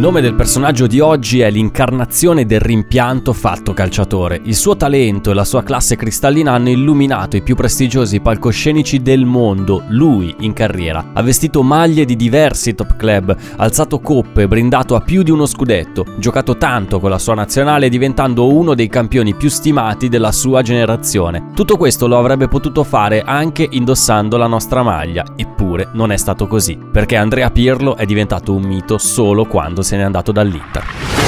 [0.00, 4.40] nome del personaggio di oggi è l'incarnazione del rimpianto fatto calciatore.
[4.44, 9.26] Il suo talento e la sua classe cristallina hanno illuminato i più prestigiosi palcoscenici del
[9.26, 9.82] mondo.
[9.88, 15.22] Lui, in carriera, ha vestito maglie di diversi top club, alzato coppe, brindato a più
[15.22, 20.08] di uno scudetto, giocato tanto con la sua nazionale diventando uno dei campioni più stimati
[20.08, 21.50] della sua generazione.
[21.54, 26.46] Tutto questo lo avrebbe potuto fare anche indossando la nostra maglia, eppure non è stato
[26.46, 31.19] così, perché Andrea Pirlo è diventato un mito solo quando se n'è andato dall'Inter.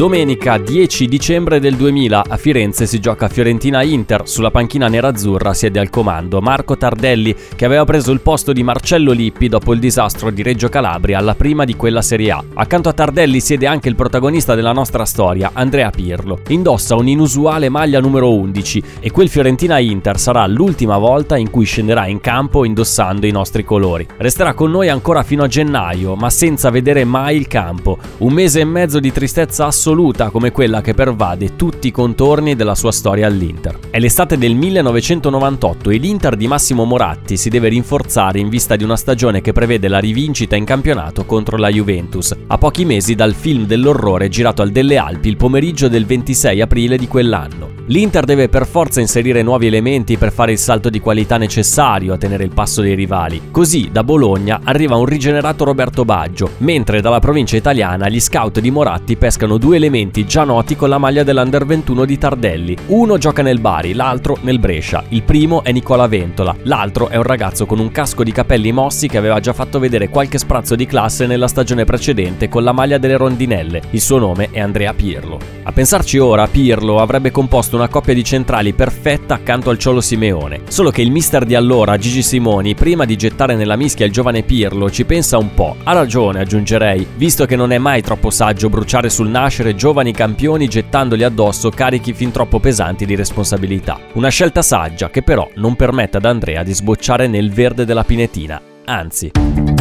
[0.00, 5.90] Domenica 10 dicembre del 2000 a Firenze si gioca Fiorentina-Inter, sulla panchina nerazzurra siede al
[5.90, 10.42] comando Marco Tardelli che aveva preso il posto di Marcello Lippi dopo il disastro di
[10.42, 12.42] Reggio Calabria alla prima di quella Serie A.
[12.54, 16.38] Accanto a Tardelli siede anche il protagonista della nostra storia, Andrea Pirlo.
[16.48, 22.22] Indossa un'inusuale maglia numero 11 e quel Fiorentina-Inter sarà l'ultima volta in cui scenderà in
[22.22, 24.08] campo indossando i nostri colori.
[24.16, 27.98] Resterà con noi ancora fino a gennaio, ma senza vedere mai il campo.
[28.20, 32.54] Un mese e mezzo di tristezza assoluta assoluta come quella che pervade tutti i contorni
[32.54, 33.78] della sua storia all'Inter.
[33.90, 38.84] È l'estate del 1998 e l'Inter di Massimo Moratti si deve rinforzare in vista di
[38.84, 43.34] una stagione che prevede la rivincita in campionato contro la Juventus, a pochi mesi dal
[43.34, 47.79] film dell'orrore girato al Delle Alpi il pomeriggio del 26 aprile di quell'anno.
[47.90, 52.16] L'Inter deve per forza inserire nuovi elementi per fare il salto di qualità necessario a
[52.16, 53.48] tenere il passo dei rivali.
[53.50, 58.70] Così da Bologna arriva un rigenerato Roberto Baggio, mentre dalla provincia italiana gli scout di
[58.70, 62.76] Moratti pescano due elementi già noti con la maglia dell'Under 21 di Tardelli.
[62.86, 65.02] Uno gioca nel Bari, l'altro nel Brescia.
[65.08, 69.08] Il primo è Nicola Ventola, l'altro è un ragazzo con un casco di capelli mossi
[69.08, 72.98] che aveva già fatto vedere qualche sprazzo di classe nella stagione precedente con la maglia
[72.98, 73.82] delle rondinelle.
[73.90, 75.40] Il suo nome è Andrea Pirlo.
[75.64, 80.60] A pensarci ora, Pirlo avrebbe composto una coppia di centrali perfetta accanto al Ciolo Simeone.
[80.68, 84.42] Solo che il mister di allora, Gigi Simoni, prima di gettare nella mischia il giovane
[84.42, 85.76] Pirlo, ci pensa un po'.
[85.82, 90.68] Ha ragione, aggiungerei, visto che non è mai troppo saggio bruciare sul nascere giovani campioni
[90.68, 93.98] gettandoli addosso carichi fin troppo pesanti di responsabilità.
[94.12, 98.60] Una scelta saggia che però non permette ad Andrea di sbocciare nel verde della pinetina,
[98.84, 99.79] anzi.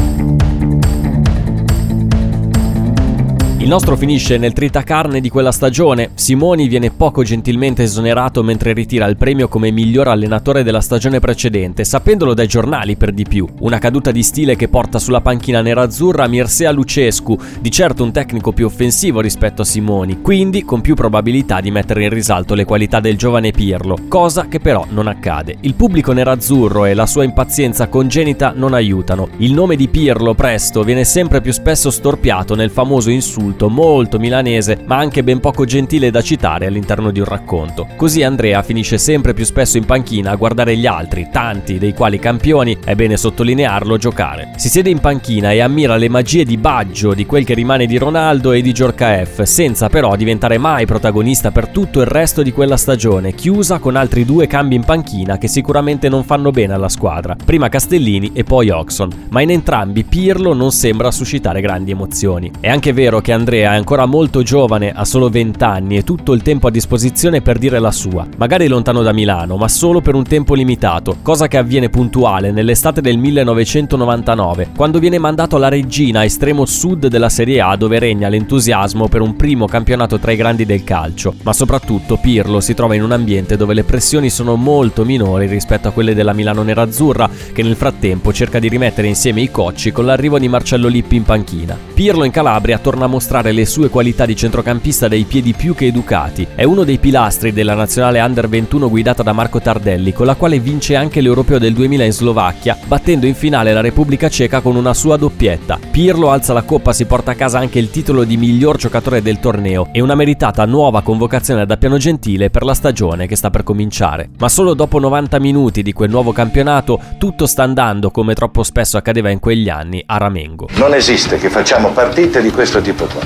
[3.61, 6.11] Il nostro finisce nel tritacarne di quella stagione.
[6.13, 11.83] Simoni viene poco gentilmente esonerato mentre ritira il premio come miglior allenatore della stagione precedente,
[11.83, 13.45] sapendolo dai giornali per di più.
[13.59, 18.53] Una caduta di stile che porta sulla panchina nerazzurra Mircea Lucescu, di certo un tecnico
[18.53, 23.01] più offensivo rispetto a Simoni, quindi con più probabilità di mettere in risalto le qualità
[23.01, 25.57] del giovane Pirlo, cosa che però non accade.
[25.59, 29.27] Il pubblico nerazzurro e la sua impazienza congenita non aiutano.
[29.39, 34.19] Il nome di Pirlo presto viene sempre più spesso storpiato nel famoso insulto insulto molto
[34.19, 37.87] milanese, ma anche ben poco gentile da citare all'interno di un racconto.
[37.95, 42.19] Così Andrea finisce sempre più spesso in panchina a guardare gli altri, tanti dei quali
[42.19, 44.51] campioni, è bene sottolinearlo, giocare.
[44.57, 47.97] Si siede in panchina e ammira le magie di Baggio, di quel che rimane di
[47.97, 52.51] Ronaldo e di Giorca F, senza però diventare mai protagonista per tutto il resto di
[52.51, 56.89] quella stagione, chiusa con altri due cambi in panchina che sicuramente non fanno bene alla
[56.89, 62.51] squadra, prima Castellini e poi Oxon, ma in entrambi Pirlo non sembra suscitare grandi emozioni.
[62.59, 66.33] È anche vero che Andrea è ancora molto giovane, ha solo 20 anni e tutto
[66.33, 70.13] il tempo a disposizione per dire la sua, magari lontano da Milano, ma solo per
[70.13, 76.25] un tempo limitato, cosa che avviene puntuale nell'estate del 1999, quando viene mandato alla regina
[76.25, 80.65] estremo sud della Serie A dove regna l'entusiasmo per un primo campionato tra i grandi
[80.65, 85.05] del calcio, ma soprattutto Pirlo si trova in un ambiente dove le pressioni sono molto
[85.05, 89.49] minori rispetto a quelle della Milano nerazzurra, che nel frattempo cerca di rimettere insieme i
[89.49, 91.77] cocci con l'arrivo di Marcello Lippi in panchina.
[91.93, 95.75] Pirlo in Calabria torna a mostrare dimostrare le sue qualità di centrocampista dai piedi più
[95.75, 96.47] che educati.
[96.55, 100.59] È uno dei pilastri della nazionale Under 21 guidata da Marco Tardelli, con la quale
[100.59, 104.95] vince anche l'Europeo del 2000 in Slovacchia, battendo in finale la Repubblica Ceca con una
[104.95, 105.77] sua doppietta.
[105.91, 109.39] Pirlo alza la coppa, si porta a casa anche il titolo di miglior giocatore del
[109.39, 113.61] torneo e una meritata nuova convocazione da piano gentile per la stagione che sta per
[113.61, 114.29] cominciare.
[114.39, 118.97] Ma solo dopo 90 minuti di quel nuovo campionato tutto sta andando come troppo spesso
[118.97, 120.69] accadeva in quegli anni a Ramengo.
[120.77, 123.18] Non esiste che facciamo partite di questo tipo qua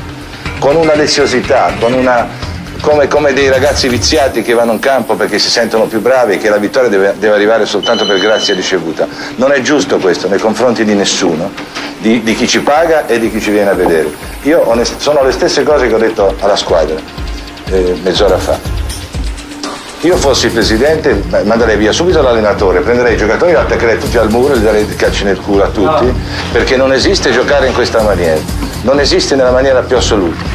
[0.64, 2.26] con una leziosità, con una,
[2.80, 6.38] come, come, dei ragazzi viziati che vanno in campo perché si sentono più bravi e
[6.38, 9.06] che la vittoria deve, deve arrivare soltanto per grazia ricevuta.
[9.36, 11.52] Non è giusto questo nei confronti di nessuno
[11.98, 14.10] di, di, chi ci paga e di chi ci viene a vedere.
[14.44, 16.96] Io onest- sono le stesse cose che ho detto alla squadra
[17.66, 18.58] eh, mezz'ora fa.
[20.04, 24.54] Io fossi presidente, manderei via subito l'allenatore, prenderei i giocatori, li attaccherei tutti al muro
[24.54, 26.16] e li darei calci nel culo a tutti, no.
[26.54, 28.40] perché non esiste giocare in questa maniera,
[28.82, 30.53] non esiste nella maniera più assoluta.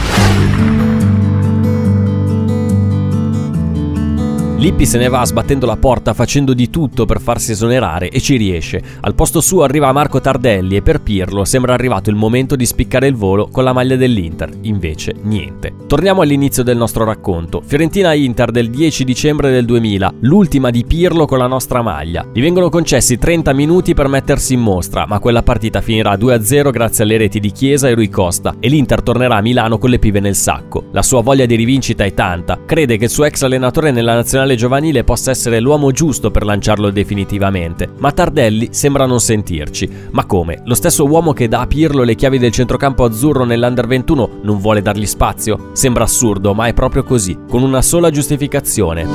[4.58, 8.34] Lippi se ne va sbattendo la porta facendo di tutto per farsi esonerare e ci
[8.34, 8.82] riesce.
[9.02, 13.06] Al posto suo arriva Marco Tardelli e per Pirlo sembra arrivato il momento di spiccare
[13.06, 14.50] il volo con la maglia dell'Inter.
[14.62, 15.72] Invece niente.
[15.86, 17.62] Torniamo all'inizio del nostro racconto.
[17.64, 22.26] Fiorentina-Inter del 10 dicembre del 2000, l'ultima di Pirlo con la nostra maglia.
[22.32, 27.04] Gli vengono concessi 30 minuti per mettersi in mostra, ma quella partita finirà 2-0 grazie
[27.04, 30.18] alle reti di Chiesa e Rui Costa e l'Inter tornerà a Milano con le pive
[30.18, 30.86] nel sacco.
[30.90, 32.58] La sua voglia di rivincita è tanta.
[32.66, 36.44] Crede che il suo ex allenatore nella nazionale nazionale giovanile possa essere l'uomo giusto per
[36.44, 39.88] lanciarlo definitivamente, ma Tardelli sembra non sentirci.
[40.12, 40.62] Ma come?
[40.64, 44.58] Lo stesso uomo che dà a Pirlo le chiavi del centrocampo azzurro nell'Under 21 non
[44.58, 45.70] vuole dargli spazio?
[45.72, 49.06] Sembra assurdo, ma è proprio così, con una sola giustificazione.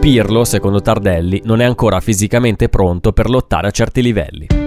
[0.00, 4.61] Pirlo, secondo Tardelli, non è ancora fisicamente pronto per lottare a certi livelli.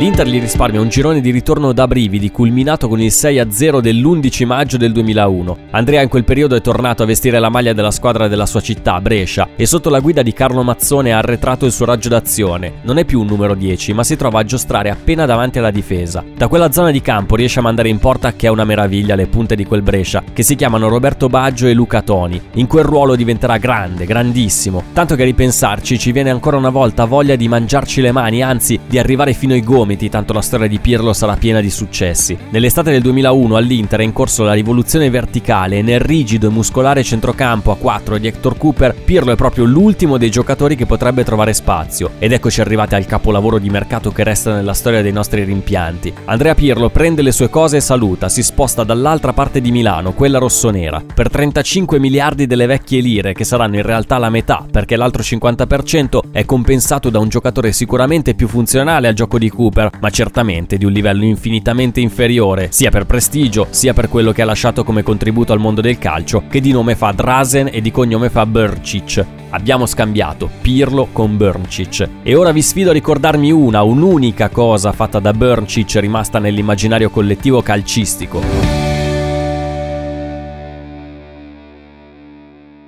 [0.00, 4.78] L'Inter gli risparmia un girone di ritorno da brividi culminato con il 6-0 dell'11 maggio
[4.78, 5.58] del 2001.
[5.72, 8.98] Andrea in quel periodo è tornato a vestire la maglia della squadra della sua città,
[9.02, 12.76] Brescia, e sotto la guida di Carlo Mazzone ha arretrato il suo raggio d'azione.
[12.84, 16.24] Non è più un numero 10, ma si trova a giostrare appena davanti alla difesa.
[16.34, 19.26] Da quella zona di campo riesce a mandare in porta che è una meraviglia le
[19.26, 22.40] punte di quel Brescia, che si chiamano Roberto Baggio e Luca Toni.
[22.54, 27.04] In quel ruolo diventerà grande, grandissimo, tanto che a ripensarci ci viene ancora una volta
[27.04, 30.68] voglia di mangiarci le mani, anzi di arrivare fino ai gomiti gomiti, tanto la storia
[30.68, 32.36] di Pirlo sarà piena di successi.
[32.50, 37.02] Nell'estate del 2001 all'Inter è in corso la rivoluzione verticale e nel rigido e muscolare
[37.02, 41.52] centrocampo a 4 di Hector Cooper, Pirlo è proprio l'ultimo dei giocatori che potrebbe trovare
[41.52, 42.12] spazio.
[42.18, 46.12] Ed eccoci arrivati al capolavoro di mercato che resta nella storia dei nostri rimpianti.
[46.26, 50.38] Andrea Pirlo prende le sue cose e saluta, si sposta dall'altra parte di Milano, quella
[50.38, 55.22] rossonera, per 35 miliardi delle vecchie lire, che saranno in realtà la metà, perché l'altro
[55.22, 60.10] 50% è compensato da un giocatore sicuramente più funzionale al gioco di Cooper Cooper, ma
[60.10, 64.84] certamente di un livello infinitamente inferiore, sia per prestigio, sia per quello che ha lasciato
[64.84, 68.44] come contributo al mondo del calcio, che di nome fa Drazen e di cognome fa
[68.44, 69.24] Burcic.
[69.50, 72.08] Abbiamo scambiato Pirlo con Burncic.
[72.22, 77.62] E ora vi sfido a ricordarmi una, un'unica cosa fatta da Burncic rimasta nell'immaginario collettivo
[77.62, 78.79] calcistico.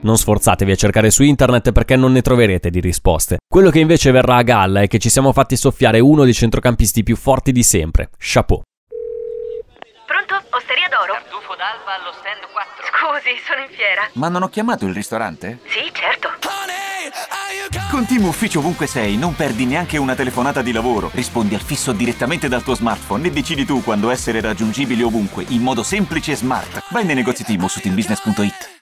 [0.02, 3.38] Non sforzatevi a cercare su internet perché non ne troverete di risposte.
[3.48, 7.02] Quello che invece verrà a galla è che ci siamo fatti soffiare uno dei centrocampisti
[7.02, 8.10] più forti di sempre.
[8.18, 8.62] Chapeau.
[10.06, 10.44] Pronto?
[10.50, 11.12] Osteria d'oro?
[11.12, 12.84] Tartufo d'alba allo stand 4.
[12.90, 14.08] Scusi, sono in fiera.
[14.14, 15.60] Ma non ho chiamato il ristorante?
[15.66, 16.30] Sì, certo.
[17.90, 21.10] Con Team Ufficio ovunque sei, non perdi neanche una telefonata di lavoro.
[21.12, 25.60] Rispondi al fisso direttamente dal tuo smartphone e decidi tu quando essere raggiungibile ovunque, in
[25.60, 26.84] modo semplice e smart.
[26.88, 28.81] Vai nei negozi Team su teambusiness.it.